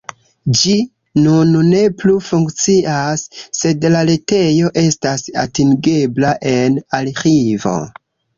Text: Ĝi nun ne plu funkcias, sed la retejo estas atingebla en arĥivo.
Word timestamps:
Ĝi 0.59 0.75
nun 1.25 1.51
ne 1.73 1.81
plu 1.99 2.15
funkcias, 2.27 3.25
sed 3.59 3.85
la 3.97 4.01
retejo 4.11 4.73
estas 4.85 5.27
atingebla 5.45 6.33
en 6.55 6.81
arĥivo. 7.03 7.77